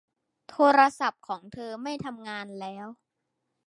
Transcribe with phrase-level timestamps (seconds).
[0.49, 2.87] โทรศัพท์ของเธอไม่ทำงานแล้ว